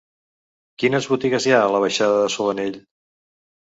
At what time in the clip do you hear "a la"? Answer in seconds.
1.69-1.85